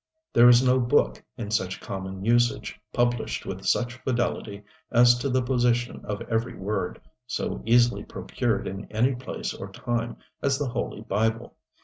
There 0.33 0.49
is 0.49 0.63
no 0.65 0.79
book 0.79 1.23
in 1.37 1.51
such 1.51 1.79
common 1.79 2.25
usage, 2.25 2.79
published 2.91 3.45
with 3.45 3.63
such 3.67 3.93
fidelity 3.97 4.63
as 4.89 5.15
to 5.19 5.29
the 5.29 5.43
position 5.43 6.03
of 6.05 6.21
every 6.23 6.55
word, 6.55 6.99
so 7.27 7.61
easily 7.67 8.03
procured 8.03 8.67
in 8.67 8.85
any 8.91 9.13
place 9.13 9.53
or 9.53 9.71
time, 9.71 10.17
as 10.41 10.57
the 10.57 10.69
Holy 10.69 11.01
Bible. 11.01 11.55